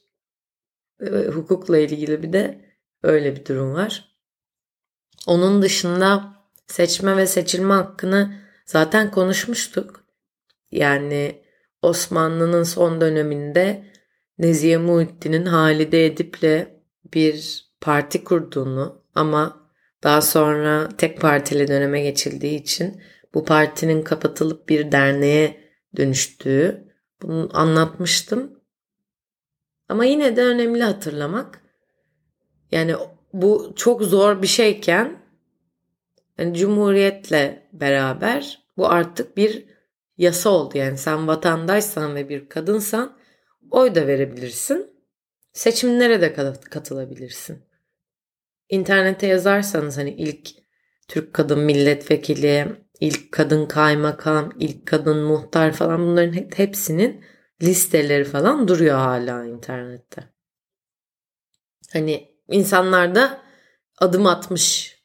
[1.33, 2.68] hukukla ilgili bir de
[3.03, 4.15] öyle bir durum var.
[5.27, 6.33] Onun dışında
[6.67, 8.33] seçme ve seçilme hakkını
[8.65, 10.03] zaten konuşmuştuk.
[10.71, 11.43] Yani
[11.81, 13.85] Osmanlı'nın son döneminde
[14.37, 16.67] Nezihe Muhittin'in Halide Edip'le
[17.13, 19.69] bir parti kurduğunu ama
[20.03, 23.01] daha sonra tek partili döneme geçildiği için
[23.33, 26.87] bu partinin kapatılıp bir derneğe dönüştüğü
[27.21, 28.59] bunu anlatmıştım.
[29.89, 31.58] Ama yine de önemli hatırlamak.
[32.71, 32.95] Yani
[33.33, 35.19] bu çok zor bir şeyken
[36.37, 39.65] yani Cumhuriyetle beraber bu artık bir
[40.17, 40.77] yasa oldu.
[40.77, 43.17] Yani sen vatandaşsan ve bir kadınsan
[43.71, 44.99] oy da verebilirsin.
[45.53, 46.33] Seçimlere de
[46.69, 47.63] katılabilirsin.
[48.69, 50.49] İnternete yazarsanız hani ilk
[51.07, 52.67] Türk kadın milletvekili,
[52.99, 57.23] ilk kadın kaymakam, ilk kadın muhtar falan bunların hepsinin
[57.61, 60.23] listeleri falan duruyor hala internette.
[61.93, 63.41] Hani insanlar da
[63.99, 64.99] adım atmış.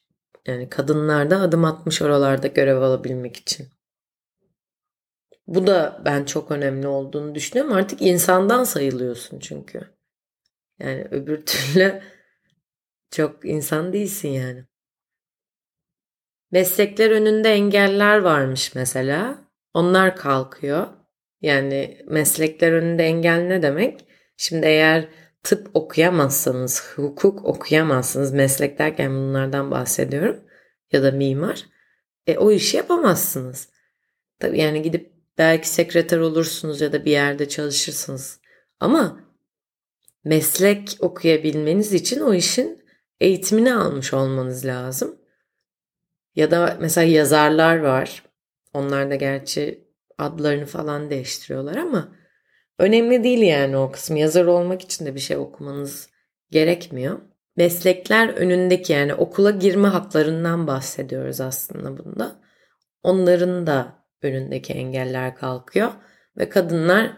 [0.47, 3.67] Yani kadınlar da adım atmış oralarda görev alabilmek için.
[5.47, 7.73] Bu da ben çok önemli olduğunu düşünüyorum.
[7.73, 9.81] Artık insandan sayılıyorsun çünkü.
[10.79, 12.01] Yani öbür türlü
[13.11, 14.65] çok insan değilsin yani.
[16.51, 19.45] Meslekler önünde engeller varmış mesela.
[19.73, 20.87] Onlar kalkıyor.
[21.41, 24.05] Yani meslekler önünde engel ne demek?
[24.37, 25.09] Şimdi eğer
[25.45, 30.43] tıp okuyamazsanız, hukuk okuyamazsınız, meslek derken bunlardan bahsediyorum
[30.91, 31.65] ya da mimar.
[32.27, 33.69] E o işi yapamazsınız.
[34.39, 38.39] Tabii yani gidip belki sekreter olursunuz ya da bir yerde çalışırsınız.
[38.79, 39.19] Ama
[40.23, 42.85] meslek okuyabilmeniz için o işin
[43.19, 45.15] eğitimini almış olmanız lazım.
[46.35, 48.23] Ya da mesela yazarlar var.
[48.73, 52.15] Onlar da gerçi adlarını falan değiştiriyorlar ama
[52.79, 54.15] önemli değil yani o kısım.
[54.15, 56.09] Yazar olmak için de bir şey okumanız
[56.51, 57.19] gerekmiyor.
[57.57, 62.35] Meslekler önündeki yani okula girme haklarından bahsediyoruz aslında bunda.
[63.03, 65.91] Onların da önündeki engeller kalkıyor
[66.37, 67.11] ve kadınlar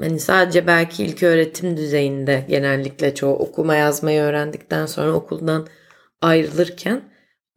[0.00, 5.66] hani sadece belki ilk öğretim düzeyinde genellikle çoğu okuma yazmayı öğrendikten sonra okuldan
[6.20, 7.02] ayrılırken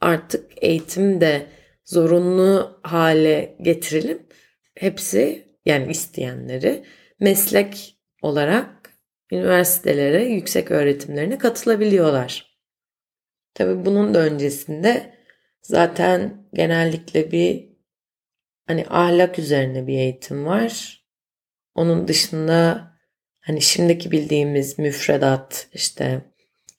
[0.02, 1.48] artık eğitim de
[1.86, 4.34] zorunlu hale getirilip
[4.76, 6.84] hepsi yani isteyenleri
[7.20, 8.94] meslek olarak
[9.32, 12.56] üniversitelere, yüksek öğretimlerine katılabiliyorlar.
[13.54, 15.14] Tabii bunun da öncesinde
[15.62, 17.70] zaten genellikle bir
[18.68, 21.04] hani ahlak üzerine bir eğitim var.
[21.76, 22.92] Onun dışında
[23.40, 26.22] hani şimdiki bildiğimiz müfredat işte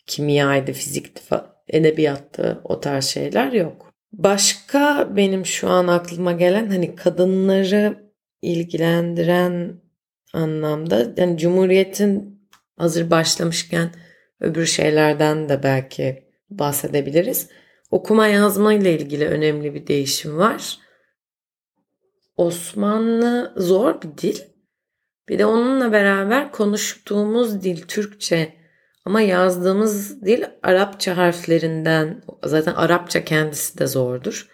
[0.06, 1.22] kimyaydı, fizikti,
[1.68, 3.92] edebiyattı o tarz şeyler yok.
[4.12, 8.05] Başka benim şu an aklıma gelen hani kadınları
[8.46, 9.80] ilgilendiren
[10.32, 12.40] anlamda yani Cumhuriyet'in
[12.76, 13.90] hazır başlamışken
[14.40, 17.48] öbür şeylerden de belki bahsedebiliriz.
[17.90, 20.78] Okuma yazma ile ilgili önemli bir değişim var.
[22.36, 24.40] Osmanlı zor bir dil.
[25.28, 28.54] Bir de onunla beraber konuştuğumuz dil Türkçe
[29.04, 34.48] ama yazdığımız dil Arapça harflerinden zaten Arapça kendisi de zordur.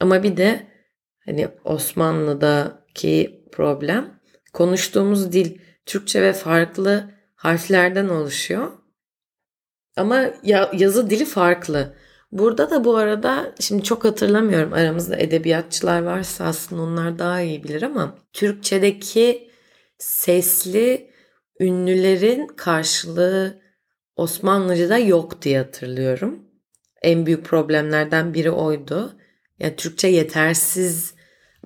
[0.00, 0.66] Ama bir de
[1.26, 1.48] hani
[2.90, 4.20] Osmanlı'daki problem
[4.52, 8.72] konuştuğumuz dil Türkçe ve farklı harflerden oluşuyor.
[9.96, 11.94] Ama ya, yazı dili farklı.
[12.32, 17.82] Burada da bu arada şimdi çok hatırlamıyorum aramızda edebiyatçılar varsa aslında onlar daha iyi bilir
[17.82, 19.50] ama Türkçedeki
[19.98, 21.10] sesli
[21.60, 23.60] ünlülerin karşılığı
[24.16, 26.44] Osmanlıca'da yok diye hatırlıyorum.
[27.02, 29.16] En büyük problemlerden biri oydu.
[29.58, 31.14] Yani Türkçe yetersiz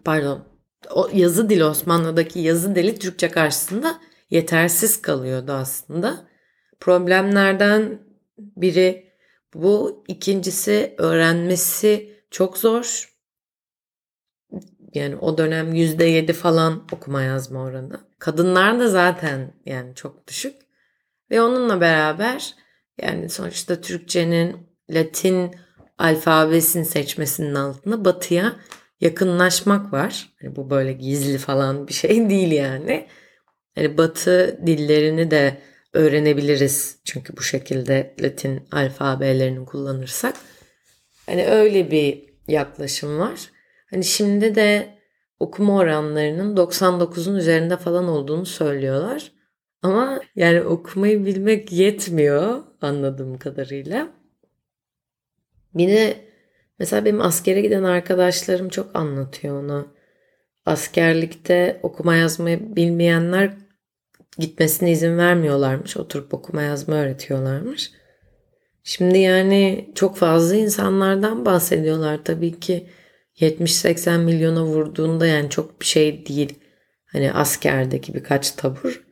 [0.05, 0.54] pardon
[0.91, 6.29] o yazı dili Osmanlı'daki yazı dili Türkçe karşısında yetersiz kalıyordu aslında.
[6.81, 7.99] Problemlerden
[8.39, 9.13] biri
[9.55, 10.05] bu.
[10.09, 13.15] ikincisi öğrenmesi çok zor.
[14.95, 18.01] Yani o dönem yüzde yedi falan okuma yazma oranı.
[18.19, 20.57] Kadınlar da zaten yani çok düşük.
[21.31, 22.55] Ve onunla beraber
[23.03, 24.57] yani sonuçta Türkçenin
[24.91, 25.55] Latin
[25.99, 28.57] alfabesini seçmesinin altında batıya
[29.05, 30.35] yakınlaşmak var.
[30.43, 33.07] Yani bu böyle gizli falan bir şey değil yani.
[33.77, 35.59] Yani batı dillerini de
[35.93, 36.99] öğrenebiliriz.
[37.05, 40.35] Çünkü bu şekilde Latin alfabelerini kullanırsak.
[41.27, 43.41] Hani öyle bir yaklaşım var.
[43.91, 44.99] Hani şimdi de
[45.41, 49.33] okuma oranlarının 99'un üzerinde falan olduğunu söylüyorlar.
[49.83, 54.09] Ama yani okumayı bilmek yetmiyor anladığım kadarıyla.
[55.75, 56.34] Bir de
[56.79, 59.89] mesela benim askere giden arkadaşlarım çok anlatıyor onu.
[60.67, 63.51] Askerlikte okuma yazmayı bilmeyenler
[64.39, 65.97] gitmesine izin vermiyorlarmış.
[65.97, 67.93] Oturup okuma yazma öğretiyorlarmış.
[68.83, 72.87] Şimdi yani çok fazla insanlardan bahsediyorlar tabii ki
[73.37, 76.59] 70-80 milyona vurduğunda yani çok bir şey değil.
[77.07, 79.05] Hani askerdeki birkaç tabur.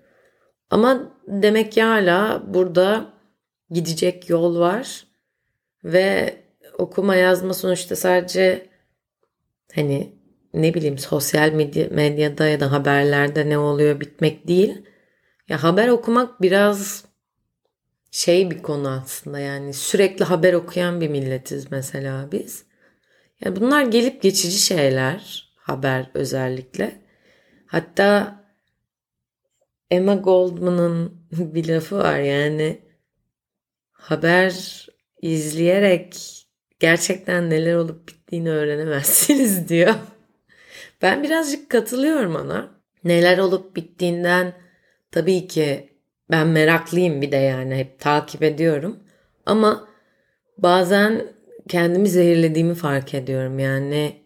[0.70, 3.12] Ama demek ki hala burada
[3.70, 5.06] gidecek yol var
[5.84, 6.36] ve
[6.82, 8.66] okuma yazma sonuçta sadece
[9.74, 10.12] hani
[10.54, 14.82] ne bileyim sosyal medya, medyada ya da haberlerde ne oluyor bitmek değil.
[15.48, 17.04] Ya haber okumak biraz
[18.10, 22.64] şey bir konu aslında yani sürekli haber okuyan bir milletiz mesela biz.
[23.44, 27.02] Yani bunlar gelip geçici şeyler haber özellikle.
[27.66, 28.36] Hatta
[29.90, 32.80] Emma Goldman'ın bir lafı var yani
[33.92, 34.86] haber
[35.22, 36.41] izleyerek
[36.82, 39.94] gerçekten neler olup bittiğini öğrenemezsiniz diyor.
[41.02, 42.70] Ben birazcık katılıyorum ona.
[43.04, 44.52] Neler olup bittiğinden
[45.10, 45.88] tabii ki
[46.30, 48.98] ben meraklıyım bir de yani hep takip ediyorum.
[49.46, 49.88] Ama
[50.58, 51.26] bazen
[51.68, 53.58] kendimi zehirlediğimi fark ediyorum.
[53.58, 54.16] Yani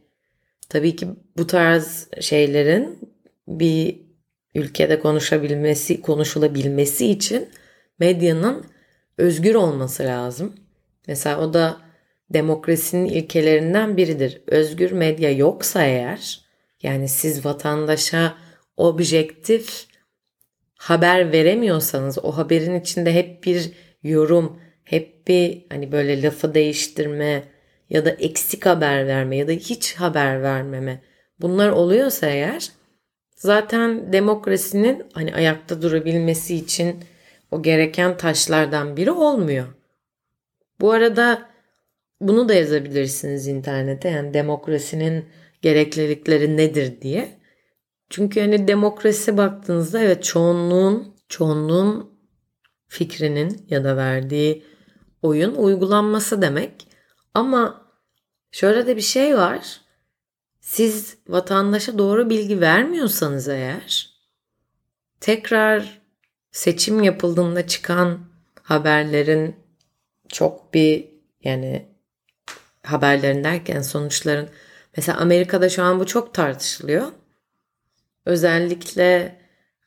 [0.69, 2.99] tabii ki bu tarz şeylerin
[3.49, 4.01] bir
[4.55, 7.49] ülkede konuşabilmesi, konuşulabilmesi için
[7.99, 8.65] medyanın
[9.19, 10.55] özgür olması lazım.
[11.09, 11.86] Mesela o da
[12.31, 14.43] demokrasinin ilkelerinden biridir.
[14.47, 16.41] Özgür medya yoksa eğer
[16.83, 18.35] yani siz vatandaşa
[18.77, 19.87] objektif
[20.79, 27.43] haber veremiyorsanız o haberin içinde hep bir yorum, hep bir hani böyle lafı değiştirme
[27.91, 31.03] ya da eksik haber verme ya da hiç haber vermeme
[31.41, 32.71] bunlar oluyorsa eğer
[33.37, 37.05] zaten demokrasinin hani ayakta durabilmesi için
[37.51, 39.67] o gereken taşlardan biri olmuyor.
[40.81, 41.49] Bu arada
[42.21, 45.25] bunu da yazabilirsiniz internete yani demokrasinin
[45.63, 47.41] gereklilikleri nedir diye.
[48.11, 52.11] Çünkü hani demokrasi baktığınızda evet çoğunluğun çoğunluğun
[52.89, 54.65] fikrinin ya da verdiği
[55.23, 56.89] oyun uygulanması demek.
[57.35, 57.91] Ama
[58.51, 59.81] şöyle de bir şey var.
[60.61, 64.11] Siz vatandaşa doğru bilgi vermiyorsanız eğer
[65.21, 66.03] tekrar
[66.51, 68.21] seçim yapıldığında çıkan
[68.63, 69.57] haberlerin
[70.29, 71.09] çok bir
[71.45, 71.96] yani
[72.87, 74.49] haberlerin derken sonuçların
[74.97, 77.07] mesela Amerika'da şu an bu çok tartışılıyor.
[78.27, 79.39] Özellikle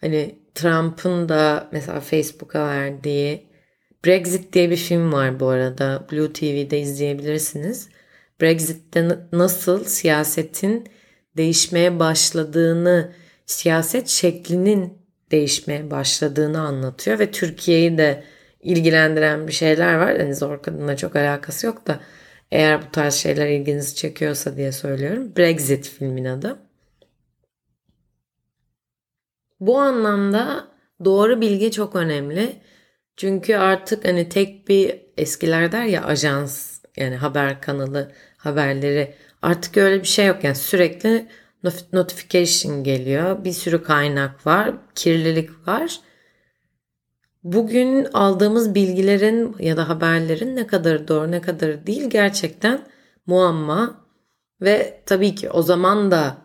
[0.01, 3.49] hani Trump'ın da mesela Facebook'a verdiği
[4.05, 6.07] Brexit diye bir film var bu arada.
[6.12, 7.89] Blue TV'de izleyebilirsiniz.
[8.41, 10.88] Brexit'te nasıl siyasetin
[11.38, 13.12] değişmeye başladığını,
[13.45, 14.93] siyaset şeklinin
[15.31, 18.23] değişmeye başladığını anlatıyor ve Türkiye'yi de
[18.62, 20.12] ilgilendiren bir şeyler var.
[20.12, 21.99] Yani zor kadınla çok alakası yok da
[22.51, 25.35] eğer bu tarz şeyler ilginizi çekiyorsa diye söylüyorum.
[25.38, 26.59] Brexit filmin adı.
[29.59, 30.67] Bu anlamda
[31.05, 32.55] doğru bilgi çok önemli.
[33.17, 40.01] Çünkü artık hani tek bir eskiler der ya ajans yani haber kanalı haberleri artık öyle
[40.01, 40.43] bir şey yok.
[40.43, 41.27] Yani sürekli
[41.93, 43.43] notification geliyor.
[43.43, 44.75] Bir sürü kaynak var.
[44.95, 45.99] Kirlilik var.
[47.43, 52.88] Bugün aldığımız bilgilerin ya da haberlerin ne kadar doğru ne kadar değil gerçekten
[53.25, 54.10] muamma.
[54.62, 56.38] Ve tabii ki o zaman da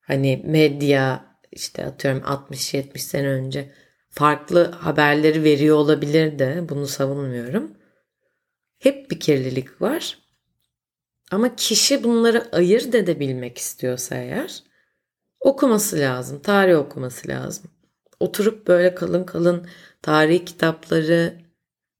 [0.00, 3.72] hani medya işte atıyorum 60-70 sene önce
[4.10, 7.76] farklı haberleri veriyor olabilir de bunu savunmuyorum.
[8.78, 10.18] Hep bir kirlilik var.
[11.30, 14.62] Ama kişi bunları ayırt edebilmek istiyorsa eğer
[15.40, 16.42] okuması lazım.
[16.42, 17.70] Tarih okuması lazım.
[18.20, 19.66] Oturup böyle kalın kalın
[20.02, 21.40] tarih kitapları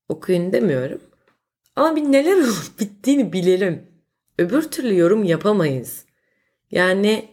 [0.08, 1.00] okuyun demiyorum.
[1.76, 3.86] Ama bir neler olup bittiğini bilelim.
[4.38, 6.04] Öbür türlü yorum yapamayız.
[6.70, 7.28] Yani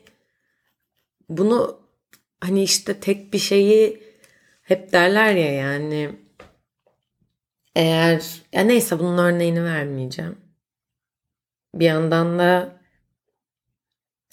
[1.29, 1.79] bunu
[2.41, 4.03] hani işte tek bir şeyi
[4.61, 6.11] hep derler ya yani
[7.75, 10.37] eğer ya neyse bunun örneğini vermeyeceğim.
[11.73, 12.79] Bir yandan da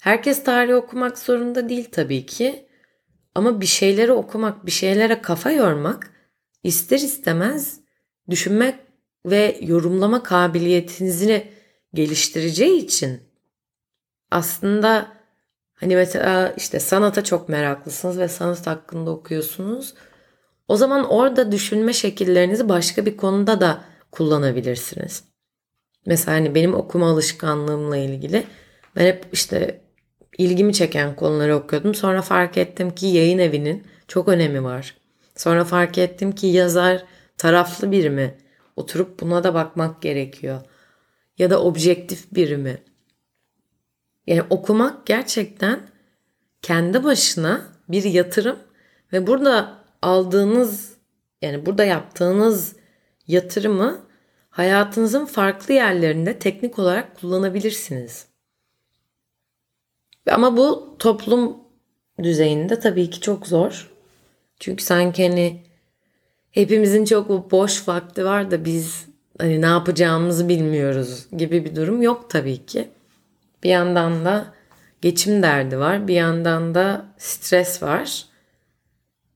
[0.01, 2.65] herkes tarih okumak zorunda değil tabii ki.
[3.35, 6.14] Ama bir şeyleri okumak, bir şeylere kafa yormak
[6.65, 7.79] ister istemez
[8.29, 8.75] düşünmek
[9.25, 11.47] ve yorumlama kabiliyetinizi
[11.93, 13.21] geliştireceği için
[14.31, 15.07] aslında
[15.73, 19.93] hani mesela işte sanata çok meraklısınız ve sanat hakkında okuyorsunuz.
[20.67, 25.23] O zaman orada düşünme şekillerinizi başka bir konuda da kullanabilirsiniz.
[26.05, 28.43] Mesela hani benim okuma alışkanlığımla ilgili
[28.95, 29.81] ben hep işte
[30.37, 31.95] ilgimi çeken konuları okuyordum.
[31.95, 35.04] Sonra fark ettim ki yayın evinin çok önemi var.
[35.35, 37.05] Sonra fark ettim ki yazar
[37.37, 38.37] taraflı biri mi?
[38.75, 40.61] Oturup buna da bakmak gerekiyor.
[41.37, 42.83] Ya da objektif biri mi?
[44.27, 45.89] Yani okumak gerçekten
[46.61, 48.59] kendi başına bir yatırım
[49.13, 50.97] ve burada aldığınız
[51.41, 52.75] yani burada yaptığınız
[53.27, 54.05] yatırımı
[54.49, 58.27] hayatınızın farklı yerlerinde teknik olarak kullanabilirsiniz.
[60.29, 61.57] Ama bu toplum
[62.23, 63.94] düzeyinde tabii ki çok zor.
[64.59, 65.63] Çünkü sanki hani
[66.51, 69.05] hepimizin çok boş vakti var da biz
[69.39, 72.87] hani ne yapacağımızı bilmiyoruz gibi bir durum yok tabii ki.
[73.63, 74.53] Bir yandan da
[75.01, 78.25] geçim derdi var, bir yandan da stres var.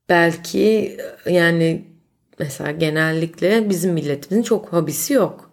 [0.10, 1.86] Belki yani
[2.40, 5.52] mesela genellikle bizim milletimizin çok hobisi yok.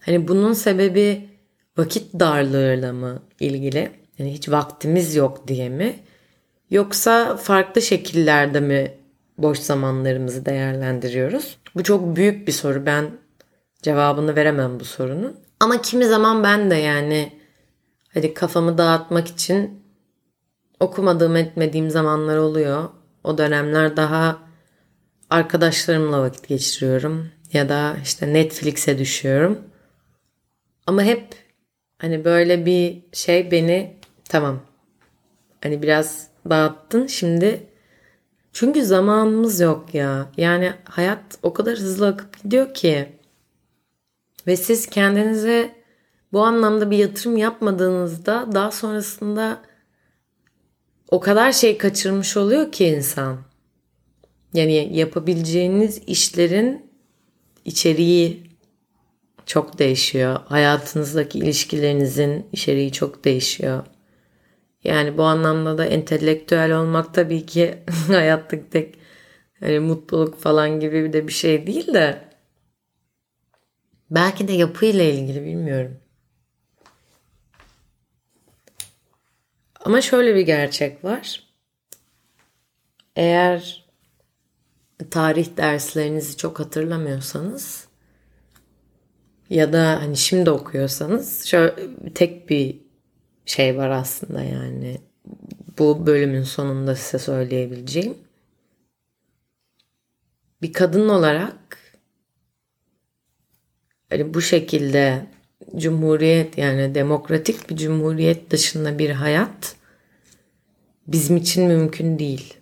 [0.00, 1.28] Hani bunun sebebi
[1.76, 3.90] vakit darlığıyla mı ilgili?
[4.18, 5.96] Yani hiç vaktimiz yok diye mi?
[6.72, 8.94] Yoksa farklı şekillerde mi
[9.38, 11.58] boş zamanlarımızı değerlendiriyoruz?
[11.74, 12.86] Bu çok büyük bir soru.
[12.86, 13.10] Ben
[13.82, 15.36] cevabını veremem bu sorunun.
[15.60, 17.32] Ama kimi zaman ben de yani
[18.14, 19.82] hadi kafamı dağıtmak için
[20.80, 22.88] okumadığım etmediğim zamanlar oluyor.
[23.24, 24.38] O dönemler daha
[25.30, 29.58] arkadaşlarımla vakit geçiriyorum ya da işte Netflix'e düşüyorum.
[30.86, 31.34] Ama hep
[31.98, 34.60] hani böyle bir şey beni tamam
[35.62, 37.66] hani biraz dağıttın şimdi
[38.52, 40.32] çünkü zamanımız yok ya.
[40.36, 43.08] Yani hayat o kadar hızlı akıp gidiyor ki
[44.46, 45.74] ve siz kendinize
[46.32, 49.62] bu anlamda bir yatırım yapmadığınızda daha sonrasında
[51.08, 53.38] o kadar şey kaçırmış oluyor ki insan.
[54.54, 56.90] Yani yapabileceğiniz işlerin
[57.64, 58.42] içeriği
[59.46, 60.40] çok değişiyor.
[60.46, 63.84] Hayatınızdaki ilişkilerinizin içeriği çok değişiyor.
[64.84, 68.98] Yani bu anlamda da entelektüel olmak tabii ki hayattaki tek
[69.60, 72.28] hani mutluluk falan gibi de bir şey değil de
[74.10, 76.00] belki de yapıyla ilgili bilmiyorum.
[79.84, 81.42] Ama şöyle bir gerçek var.
[83.16, 83.86] Eğer
[85.10, 87.86] tarih derslerinizi çok hatırlamıyorsanız
[89.50, 91.74] ya da hani şimdi okuyorsanız şöyle
[92.14, 92.81] tek bir
[93.46, 94.98] şey var aslında yani
[95.78, 98.14] bu bölümün sonunda size söyleyebileceğim.
[100.62, 101.78] Bir kadın olarak
[104.10, 105.26] hani bu şekilde
[105.76, 109.76] cumhuriyet yani demokratik bir cumhuriyet dışında bir hayat
[111.06, 112.54] bizim için mümkün değil.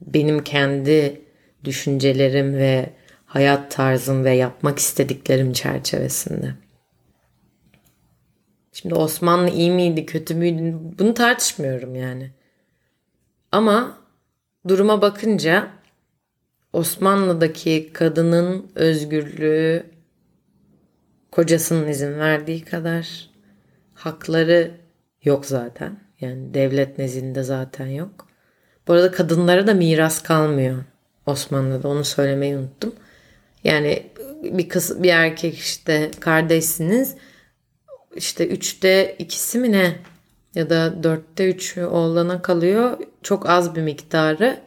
[0.00, 1.22] Benim kendi
[1.64, 2.90] düşüncelerim ve
[3.26, 6.63] hayat tarzım ve yapmak istediklerim çerçevesinde.
[8.74, 12.30] Şimdi Osmanlı iyi miydi, kötü müydü bunu tartışmıyorum yani.
[13.52, 13.98] Ama
[14.68, 15.68] duruma bakınca
[16.72, 19.86] Osmanlı'daki kadının özgürlüğü
[21.30, 23.30] kocasının izin verdiği kadar
[23.94, 24.70] hakları
[25.24, 26.00] yok zaten.
[26.20, 28.28] Yani devlet nezdinde zaten yok.
[28.88, 30.84] Bu arada kadınlara da miras kalmıyor
[31.26, 32.94] Osmanlı'da onu söylemeyi unuttum.
[33.64, 34.06] Yani
[34.42, 37.16] bir kız bir erkek işte kardeşsiniz
[38.16, 39.96] işte üçte ikisi mi ne
[40.54, 42.98] ya da dörtte üçü oğlana kalıyor.
[43.22, 44.60] Çok az bir miktarı.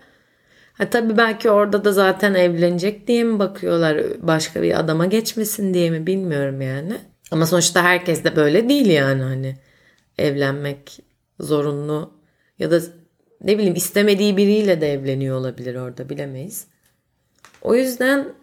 [0.74, 5.90] Ha tabii belki orada da zaten evlenecek diye mi bakıyorlar başka bir adama geçmesin diye
[5.90, 6.98] mi bilmiyorum yani.
[7.32, 9.58] Ama sonuçta herkes de böyle değil yani hani
[10.18, 11.00] evlenmek
[11.40, 12.14] zorunlu
[12.60, 12.82] ya da
[13.44, 16.68] ne bileyim istemediği biriyle de evleniyor olabilir orada bilemeyiz.
[17.62, 18.34] O yüzden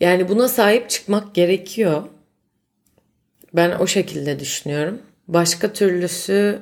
[0.00, 2.02] yani buna sahip çıkmak gerekiyor.
[3.52, 5.02] Ben o şekilde düşünüyorum.
[5.28, 6.58] Başka türlüsü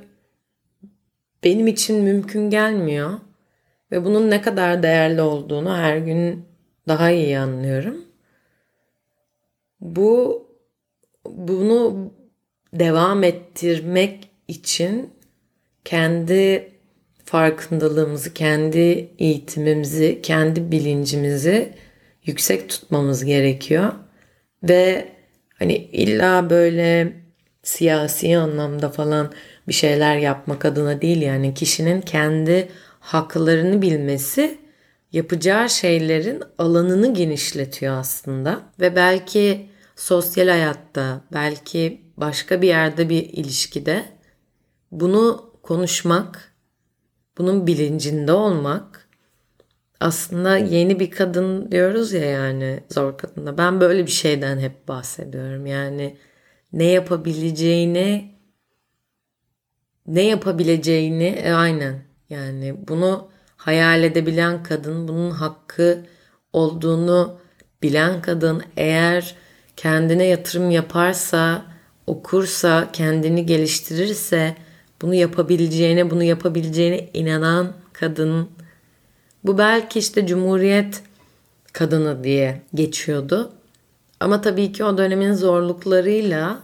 [1.45, 3.11] benim için mümkün gelmiyor.
[3.93, 6.45] Ve bunun ne kadar değerli olduğunu her gün
[6.89, 8.05] daha iyi anlıyorum.
[9.81, 10.47] Bu
[11.27, 12.13] bunu
[12.73, 15.11] devam ettirmek için
[15.85, 16.73] kendi
[17.25, 21.73] farkındalığımızı, kendi eğitimimizi, kendi bilincimizi
[22.25, 23.93] yüksek tutmamız gerekiyor.
[24.63, 25.16] Ve
[25.59, 27.17] hani illa böyle
[27.63, 29.33] siyasi anlamda falan
[29.69, 31.55] bir şeyler yapmak adına değil yani.
[31.55, 32.69] Kişinin kendi
[33.01, 34.59] haklarını bilmesi
[35.13, 38.61] yapacağı şeylerin alanını genişletiyor aslında.
[38.81, 44.05] Ve belki sosyal hayatta, belki başka bir yerde bir ilişkide
[44.93, 46.55] bunu konuşmak,
[47.39, 49.06] bunun bilincinde olmak
[50.01, 53.59] aslında yeni bir kadın diyoruz ya yani zor kadında.
[53.59, 55.67] Ben böyle bir şeyden hep bahsediyorum.
[55.67, 56.17] Yani
[56.73, 58.37] ne yapabileceğini
[60.07, 66.07] ne yapabileceğini e, aynen yani bunu hayal edebilen kadın, bunun hakkı
[66.53, 67.39] olduğunu
[67.83, 69.35] bilen kadın eğer
[69.77, 71.65] kendine yatırım yaparsa,
[72.07, 74.57] okursa, kendini geliştirirse
[75.03, 78.49] bunu yapabileceğine, bunu yapabileceğine inanan kadın.
[79.47, 81.03] Bu belki işte Cumhuriyet
[81.73, 83.53] kadını diye geçiyordu.
[84.21, 86.59] Ama tabii ki o dönemin zorluklarıyla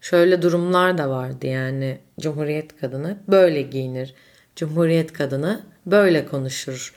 [0.00, 4.14] şöyle durumlar da vardı yani Cumhuriyet kadını böyle giyinir.
[4.56, 6.94] Cumhuriyet kadını böyle konuşur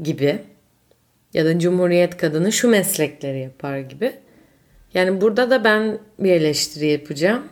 [0.00, 0.42] gibi
[1.34, 4.12] ya da Cumhuriyet kadını şu meslekleri yapar gibi.
[4.94, 7.42] Yani burada da ben bir eleştiri yapacağım.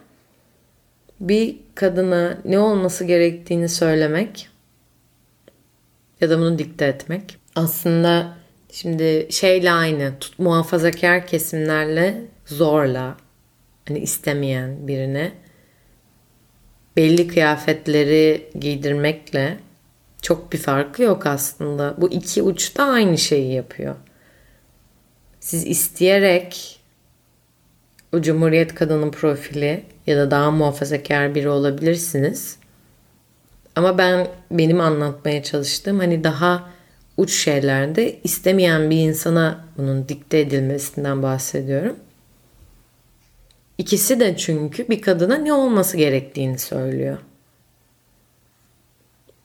[1.20, 4.50] Bir kadına ne olması gerektiğini söylemek
[6.20, 8.36] ya da bunu dikte etmek aslında
[8.72, 13.16] şimdi şeyle aynı tut, muhafazakar kesimlerle zorla
[13.88, 15.32] hani istemeyen birine
[16.96, 19.58] belli kıyafetleri giydirmekle
[20.22, 21.94] çok bir farkı yok aslında.
[21.98, 23.96] Bu iki uçta aynı şeyi yapıyor.
[25.40, 26.80] Siz isteyerek
[28.12, 32.59] o Cumhuriyet kadının profili ya da daha muhafazakar biri olabilirsiniz.
[33.76, 36.70] Ama ben benim anlatmaya çalıştığım hani daha
[37.16, 41.96] uç şeylerde istemeyen bir insana bunun dikte edilmesinden bahsediyorum.
[43.78, 47.18] İkisi de çünkü bir kadına ne olması gerektiğini söylüyor.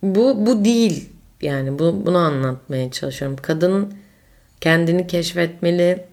[0.03, 1.09] Bu bu değil
[1.41, 3.37] yani bu, bunu anlatmaya çalışıyorum.
[3.41, 3.93] Kadın
[4.61, 6.05] kendini keşfetmeli.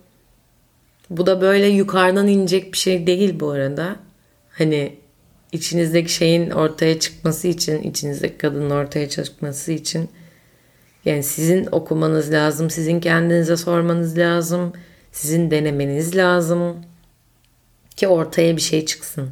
[1.11, 3.97] Bu da böyle yukarıdan inecek bir şey değil bu arada.
[4.51, 4.97] Hani
[5.53, 10.11] içinizdeki şeyin ortaya çıkması için, içinizdeki kadının ortaya çıkması için
[11.05, 14.73] yani sizin okumanız lazım, sizin kendinize sormanız lazım,
[15.13, 16.77] sizin denemeniz lazım
[17.97, 19.31] ki ortaya bir şey çıksın.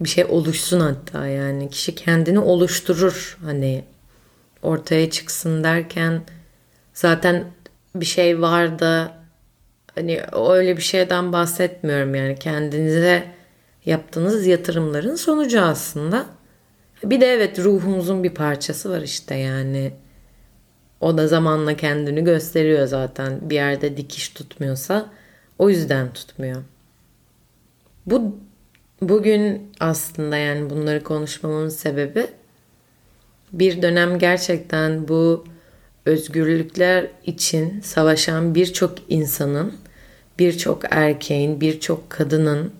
[0.00, 3.84] Bir şey oluşsun hatta yani kişi kendini oluşturur hani
[4.62, 6.22] ortaya çıksın derken
[6.94, 7.44] zaten
[7.94, 9.18] bir şey var da
[9.94, 13.37] hani öyle bir şeyden bahsetmiyorum yani kendinize
[13.88, 16.26] yaptığınız yatırımların sonucu aslında.
[17.04, 19.92] Bir de evet ruhumuzun bir parçası var işte yani.
[21.00, 23.50] O da zamanla kendini gösteriyor zaten.
[23.50, 25.10] Bir yerde dikiş tutmuyorsa
[25.58, 26.62] o yüzden tutmuyor.
[28.06, 28.36] Bu
[29.02, 32.26] bugün aslında yani bunları konuşmamın sebebi
[33.52, 35.44] bir dönem gerçekten bu
[36.06, 39.74] özgürlükler için savaşan birçok insanın,
[40.38, 42.72] birçok erkeğin, birçok kadının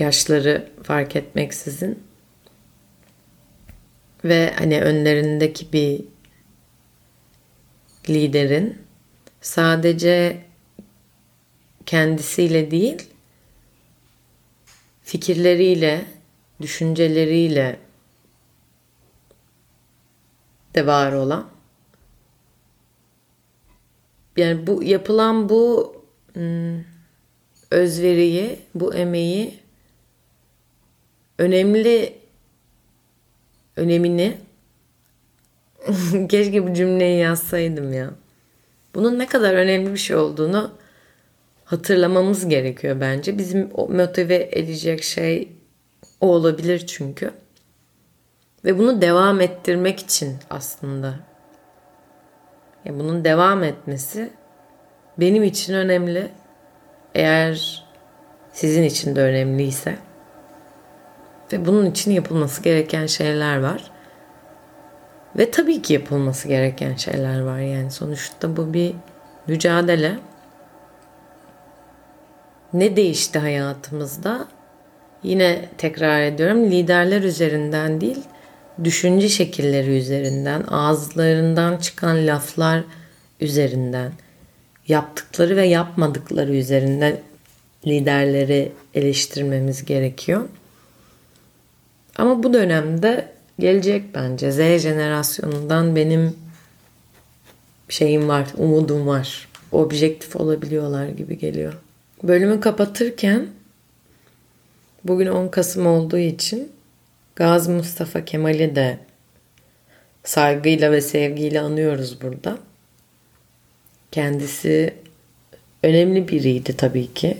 [0.00, 2.02] yaşları fark etmeksizin
[4.24, 6.04] ve hani önlerindeki bir
[8.08, 8.78] liderin
[9.40, 10.44] sadece
[11.86, 13.08] kendisiyle değil
[15.02, 16.04] fikirleriyle,
[16.60, 17.78] düşünceleriyle
[20.74, 21.48] de var olan
[24.36, 25.94] yani bu yapılan bu
[26.32, 26.84] hmm,
[27.70, 29.60] özveriyi, bu emeği
[31.40, 32.12] önemli
[33.76, 34.38] önemini
[36.28, 38.10] keşke bu cümleyi yazsaydım ya.
[38.94, 40.70] Bunun ne kadar önemli bir şey olduğunu
[41.64, 43.38] hatırlamamız gerekiyor bence.
[43.38, 45.52] Bizim motive edecek şey
[46.20, 47.30] o olabilir çünkü.
[48.64, 51.14] Ve bunu devam ettirmek için aslında.
[52.84, 54.30] Ya bunun devam etmesi
[55.18, 56.28] benim için önemli.
[57.14, 57.84] Eğer
[58.52, 60.09] sizin için de önemliyse.
[61.52, 63.90] Ve bunun için yapılması gereken şeyler var.
[65.38, 67.58] Ve tabii ki yapılması gereken şeyler var.
[67.58, 68.94] Yani sonuçta bu bir
[69.46, 70.18] mücadele.
[72.72, 74.46] Ne değişti hayatımızda?
[75.22, 78.22] Yine tekrar ediyorum liderler üzerinden değil,
[78.84, 82.84] düşünce şekilleri üzerinden, ağızlarından çıkan laflar
[83.40, 84.12] üzerinden,
[84.88, 87.16] yaptıkları ve yapmadıkları üzerinden
[87.86, 90.48] liderleri eleştirmemiz gerekiyor.
[92.20, 94.52] Ama bu dönemde gelecek bence.
[94.52, 96.36] Z jenerasyonundan benim
[97.88, 99.48] şeyim var, umudum var.
[99.72, 101.72] Objektif olabiliyorlar gibi geliyor.
[102.22, 103.46] Bölümü kapatırken
[105.04, 106.72] bugün 10 Kasım olduğu için
[107.36, 108.98] Gazi Mustafa Kemal'i de
[110.24, 112.58] saygıyla ve sevgiyle anıyoruz burada.
[114.12, 114.94] Kendisi
[115.82, 117.36] önemli biriydi tabii ki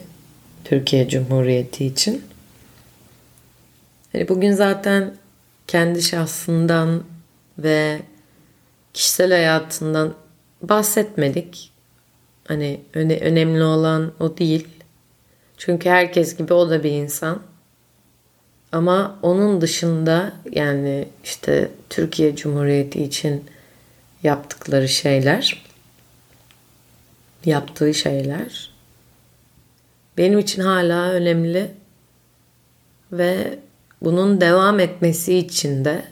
[0.64, 2.29] Türkiye Cumhuriyeti için.
[4.12, 5.14] Hani bugün zaten
[5.66, 7.04] kendi şahsından
[7.58, 8.00] ve
[8.94, 10.14] kişisel hayatından
[10.62, 11.72] bahsetmedik.
[12.48, 14.68] Hani öne, önemli olan o değil.
[15.58, 17.42] Çünkü herkes gibi o da bir insan.
[18.72, 23.44] Ama onun dışında yani işte Türkiye Cumhuriyeti için
[24.22, 25.64] yaptıkları şeyler,
[27.44, 28.70] yaptığı şeyler
[30.20, 31.70] benim için hala önemli
[33.12, 33.58] ve
[34.02, 36.04] bunun devam etmesi için de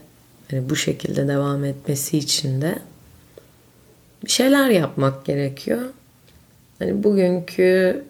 [0.53, 2.79] yani bu şekilde devam etmesi için de
[4.25, 5.83] bir şeyler yapmak gerekiyor.
[6.79, 8.05] Hani bugünkü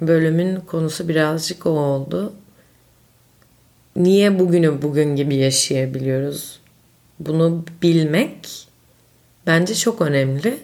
[0.00, 2.32] bölümün konusu birazcık o oldu.
[3.96, 6.60] Niye bugünü bugün gibi yaşayabiliyoruz?
[7.20, 8.66] Bunu bilmek
[9.46, 10.58] bence çok önemli.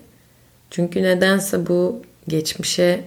[0.71, 3.05] Çünkü nedense bu geçmişe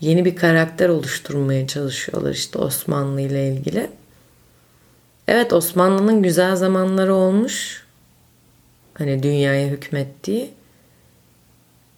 [0.00, 3.90] yeni bir karakter oluşturmaya çalışıyorlar işte Osmanlı ile ilgili.
[5.30, 7.84] Evet Osmanlı'nın güzel zamanları olmuş.
[8.94, 10.50] Hani dünyaya hükmettiği.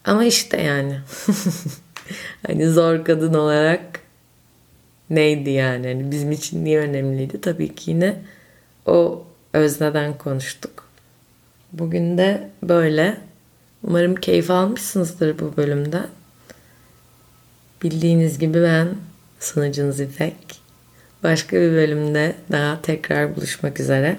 [0.04, 1.00] Ama işte yani.
[2.46, 4.00] hani zor kadın olarak
[5.10, 5.86] neydi yani?
[5.86, 7.40] Hani bizim için niye önemliydi?
[7.40, 8.22] Tabii ki yine
[8.86, 10.88] o özneden konuştuk.
[11.72, 13.20] Bugün de böyle.
[13.82, 16.06] Umarım keyif almışsınızdır bu bölümden.
[17.82, 18.88] Bildiğiniz gibi ben
[19.40, 20.51] sunucunuz İpek.
[21.22, 24.16] Başka bir bölümde daha tekrar buluşmak üzere.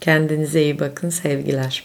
[0.00, 1.84] Kendinize iyi bakın sevgiler.